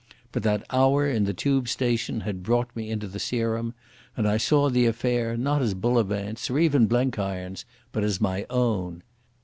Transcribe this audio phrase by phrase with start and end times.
[0.31, 3.75] But that hour in the Tube station had brought me into the serum,
[4.17, 9.03] and I saw the affair not as Bullivant's or even Blenkiron's, but as my own.